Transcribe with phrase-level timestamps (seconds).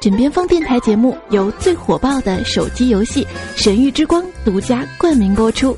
[0.00, 3.24] 枕边风电台节目由最火爆的手机游戏
[3.56, 5.76] 《神域之光》独家冠名播出。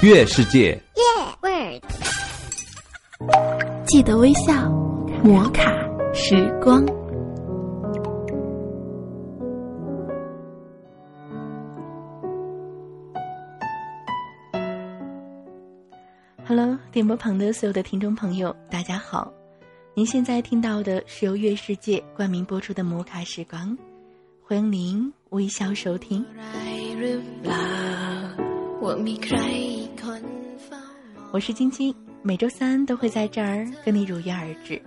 [0.00, 0.76] 月世界，
[3.86, 4.52] 记得微笑，
[5.22, 5.72] 摩卡
[6.12, 6.84] 时光。
[16.44, 19.32] Hello，电波旁的所有的听众朋友，大家好。
[19.96, 23.78] 您现在听到的是由月世界冠名播出的摩卡时光，
[24.42, 26.24] 欢迎您微笑收听。
[31.30, 34.82] 我是晶晶，每周三都会在这儿跟你如约而至。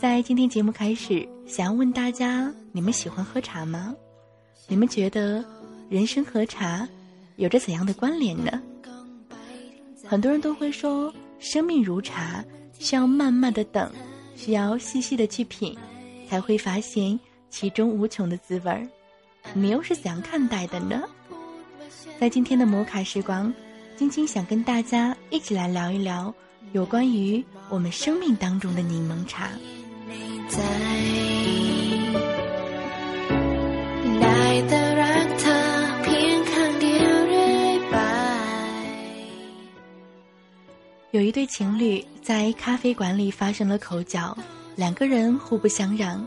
[0.00, 3.94] 在今天节目开始，想要问大家：你们喜欢喝茶吗？
[4.68, 5.44] 你们觉得
[5.90, 6.88] 人生和茶
[7.36, 8.58] 有着怎样的关联呢？
[10.06, 12.42] 很多人都会说，生命如茶，
[12.78, 13.92] 需要慢慢的等。
[14.36, 15.76] 需要细细的去品，
[16.28, 17.18] 才会发现
[17.50, 18.86] 其中无穷的滋味儿。
[19.52, 21.02] 你又是怎样看待的呢？
[22.18, 23.52] 在今天的摩卡时光，
[23.96, 26.32] 晶晶想跟大家一起来聊一聊
[26.72, 29.50] 有关于我们生命当中的柠檬茶。
[41.14, 44.36] 有一对情侣在咖啡馆里发生了口角，
[44.74, 46.26] 两个人互不相让，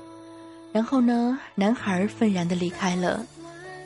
[0.71, 3.21] 然后呢，男孩愤然的离开了，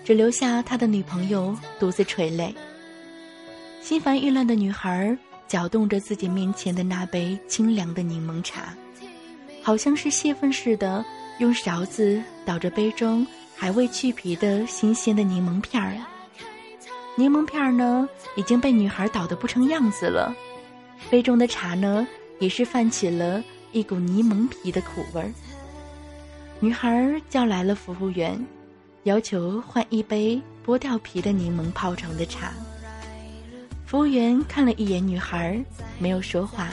[0.05, 2.53] 只留下他的女朋友独自垂泪。
[3.81, 8.71] 心烦意乱的女孩搅动着自己面前的那杯清凉的柠檬茶，
[9.63, 11.03] 好像是泄愤似的，
[11.39, 15.97] 用勺子捣着杯中还未去皮的新鲜的柠檬片儿。
[17.15, 20.31] 柠檬片儿呢，已经被女孩捣得不成样子了。
[21.09, 22.07] 杯中的茶呢，
[22.39, 25.31] 也是泛起了一股柠檬皮的苦味儿。
[26.59, 28.39] 女孩叫来了服务员，
[29.03, 32.53] 要求换一杯剥掉皮的柠檬泡成的茶。
[33.85, 35.61] 服务员看了一眼女孩，
[35.99, 36.69] 没有说话，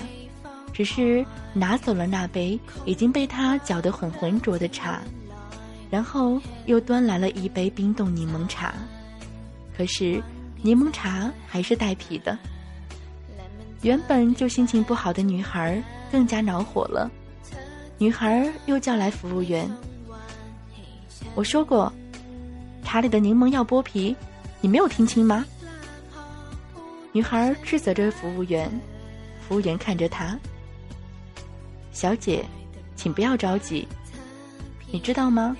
[0.72, 5.00] 只是拿走了那杯已经被他搅得很浑浊的茶，
[5.90, 8.74] 然后又端来了一杯冰冻柠檬茶。
[9.76, 10.22] 可是，
[10.62, 12.38] 柠檬茶还是带皮的。
[13.82, 17.10] 原本就心情不好的女孩更加恼火了。
[17.96, 19.70] 女孩又叫来服务员
[21.34, 21.92] ：“我说过，
[22.84, 24.14] 茶里的柠檬要剥皮，
[24.60, 25.44] 你没有听清吗？”
[27.12, 28.70] 女孩斥责着服务员。
[29.40, 30.38] 服务员看着她
[31.90, 32.44] ：“小姐，
[32.96, 33.88] 请不要着急。
[34.90, 35.56] 你知道吗？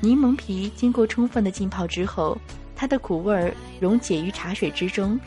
[0.00, 2.36] 柠檬皮经过充分的浸泡之后，
[2.74, 5.20] 它的苦味儿溶解于茶水之中。”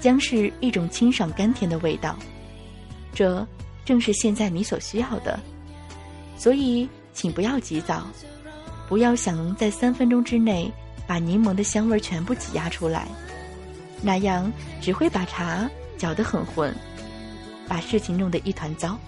[0.00, 2.16] 将是一种清爽甘甜的味道，
[3.14, 3.46] 这
[3.84, 5.38] 正是现在你所需要的。
[6.36, 8.06] 所以，请不要急躁，
[8.88, 10.72] 不要想在三分钟之内
[11.06, 13.06] 把柠檬的香味全部挤压出来，
[14.00, 14.50] 那样
[14.80, 16.74] 只会把茶搅得很浑，
[17.68, 18.98] 把事情弄得一团糟。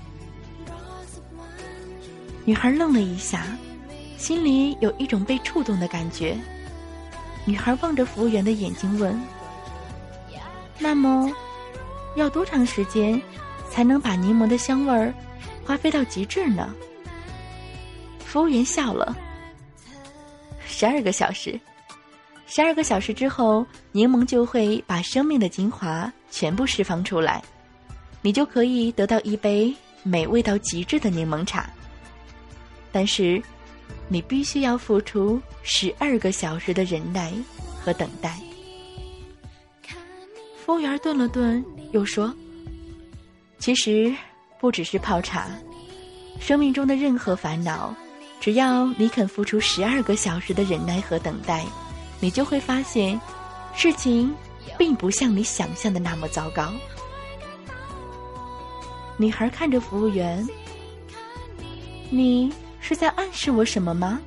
[2.44, 3.47] 女孩愣了一下，
[4.19, 6.36] 心里有一种被触动的感觉。
[7.44, 9.19] 女孩望着服务员的眼睛问。
[10.78, 11.31] 那么，
[12.16, 13.21] 要多长时间
[13.71, 15.15] 才能把柠檬的香味儿
[15.65, 16.75] 发挥到极致呢？
[18.25, 19.16] 服务员笑了。
[20.66, 21.59] 十二个小时，
[22.47, 27.43] 十二个小时之后，柠檬就会把生命的精华全部释放出来，
[28.21, 29.72] 你就可以得到一杯
[30.03, 31.71] 美味到极致的柠檬茶。
[32.91, 33.41] 但是，
[34.09, 37.33] 你必须要付出十二个小时的忍耐
[37.83, 38.37] 和等待。
[40.72, 42.34] 服务员顿了顿，又说
[43.60, 44.10] ：“其实
[44.59, 45.50] 不只是泡茶，
[46.41, 47.94] 生命中的任何烦恼，
[48.41, 51.62] 只要你肯付出十二个小时的忍耐和等待，
[52.21, 53.21] 你就会发现，
[53.75, 54.34] 事情
[54.78, 56.72] 并不像你想象的那么糟糕。”
[59.19, 60.49] 女孩看着服务员
[62.09, 62.50] ：“你
[62.81, 64.19] 是在暗示我什么吗？”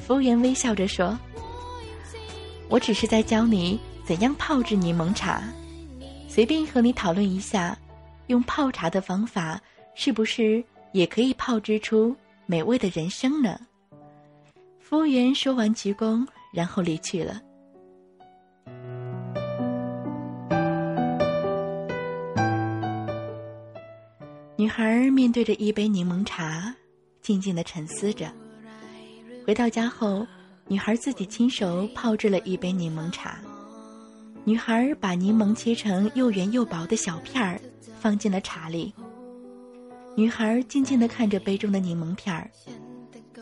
[0.00, 1.18] 服务员微笑着说
[2.70, 5.42] ：“我只是在教你。”怎样泡制柠檬茶？
[6.28, 7.76] 随便和你讨论一下，
[8.28, 9.60] 用泡茶的方法
[9.96, 10.62] 是不是
[10.92, 12.14] 也可以泡制出
[12.46, 13.58] 美味的人生呢？
[14.78, 17.42] 服务员说完鞠躬，然后离去了。
[24.54, 26.72] 女孩面对着一杯柠檬茶，
[27.22, 28.30] 静静的沉思着。
[29.44, 30.24] 回到家后，
[30.68, 33.40] 女孩自己亲手泡制了一杯柠檬茶。
[34.46, 37.60] 女孩把柠檬切成又圆又薄的小片儿，
[37.98, 38.94] 放进了茶里。
[40.14, 42.48] 女孩静静地看着杯中的柠檬片儿，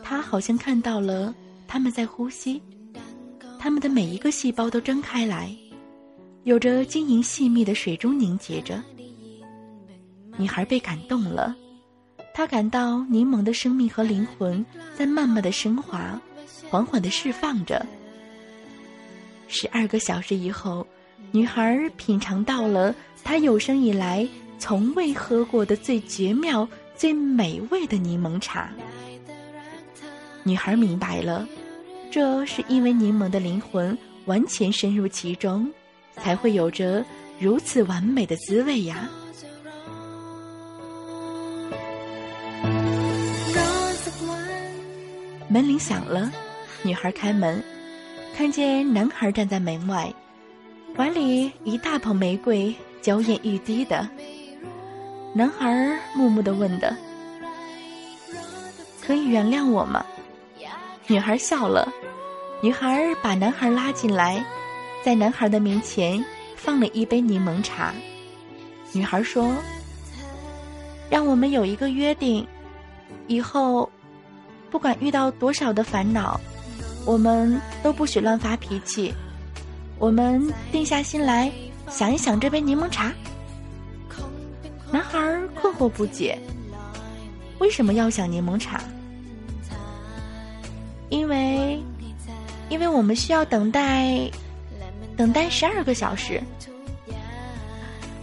[0.01, 1.31] 她好像看到了
[1.67, 2.59] 他们在呼吸，
[3.59, 5.55] 他们的每一个细胞都睁开来，
[6.43, 8.81] 有着晶莹细密的水中凝结着。
[10.37, 11.55] 女孩被感动了，
[12.33, 14.65] 她感到柠檬的生命和灵魂
[14.97, 16.19] 在慢慢的升华，
[16.67, 17.85] 缓缓的释放着。
[19.47, 20.85] 十二个小时以后，
[21.31, 24.27] 女孩品尝到了她有生以来
[24.57, 28.69] 从未喝过的最绝妙、最美味的柠檬茶。
[30.43, 31.47] 女孩明白了，
[32.09, 35.69] 这是因为柠檬的灵魂完全深入其中，
[36.17, 37.03] 才会有着
[37.39, 39.09] 如此完美的滋味呀。
[45.47, 46.31] 门铃响了，
[46.83, 47.63] 女孩开门，
[48.35, 50.13] 看见男孩站在门外，
[50.97, 54.07] 怀里一大捧玫瑰，娇艳欲滴的。
[55.33, 56.95] 男孩木木的问的
[59.05, 60.05] ：“可以原谅我吗？”
[61.07, 61.91] 女孩笑了，
[62.61, 64.41] 女孩把男孩拉进来，
[65.03, 66.23] 在男孩的面前
[66.55, 67.93] 放了一杯柠檬茶。
[68.93, 69.53] 女孩说
[71.11, 72.47] ：“让我们有一个约定，
[73.27, 73.89] 以后
[74.71, 76.39] 不管遇到多少的烦恼，
[77.05, 79.13] 我们都不许乱发脾气。
[79.97, 81.51] 我们定下心来，
[81.89, 83.11] 想一想这杯柠檬茶。”
[84.91, 85.19] 男孩
[85.53, 86.37] 困惑不解
[87.59, 88.81] ：“为什么要想柠檬茶？”
[91.09, 91.81] 因为，
[92.69, 94.29] 因为我们需要等待，
[95.15, 96.41] 等待十二个小时。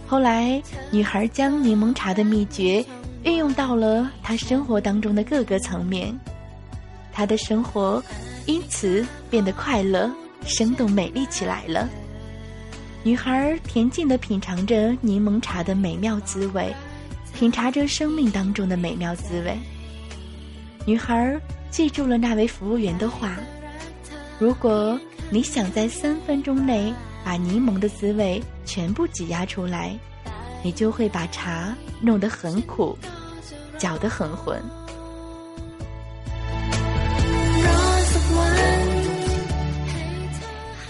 [0.07, 0.61] 后来，
[0.91, 2.85] 女孩将柠檬茶的秘诀
[3.23, 6.17] 运用到了她生活当中的各个层面，
[7.11, 8.03] 她的生活
[8.45, 10.11] 因此变得快乐、
[10.45, 11.89] 生动、美丽起来了。
[13.03, 16.73] 女孩儿恬静地品尝着柠檬茶的美妙滋味，
[17.33, 19.57] 品尝着生命当中的美妙滋味。
[20.85, 21.41] 女孩儿。
[21.73, 23.35] 记住了那位服务员的话：
[24.37, 24.95] 如果
[25.31, 26.93] 你想在三分钟内
[27.25, 29.97] 把柠檬的滋味全部挤压出来，
[30.61, 32.95] 你就会把茶弄得很苦，
[33.79, 34.61] 搅得很浑。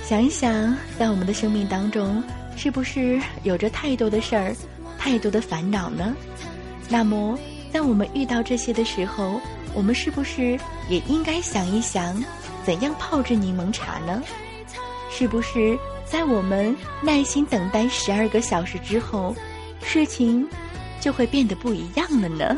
[0.03, 2.21] 想一想，在我们的生命当中，
[2.57, 4.53] 是不是有着太多的事儿，
[4.99, 6.13] 太多的烦恼呢？
[6.89, 7.39] 那么，
[7.71, 9.39] 在我们遇到这些的时候，
[9.73, 10.59] 我们是不是
[10.89, 12.21] 也应该想一想，
[12.65, 14.21] 怎样泡制柠檬茶呢？
[15.09, 19.33] 是不是在我们耐心等待十二个小时之后，
[19.81, 20.45] 事情
[20.99, 22.57] 就会变得不一样了呢？